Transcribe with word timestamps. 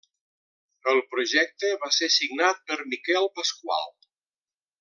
El 0.93 1.01
projecte 1.11 1.69
va 1.85 1.91
ser 1.99 2.09
signat 2.17 2.65
per 2.71 2.81
Miquel 2.95 3.33
Pasqual. 3.41 3.91